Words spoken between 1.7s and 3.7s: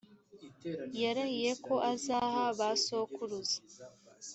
azaha ba sokuruza